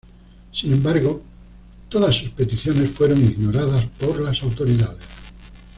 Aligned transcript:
Sin 0.51 0.73
embargo, 0.73 1.21
todas 1.87 2.15
sus 2.15 2.31
peticiones 2.31 2.89
fueron 2.89 3.21
ignoradas 3.23 3.85
por 3.99 4.19
las 4.19 4.41
autoridades. 4.41 5.05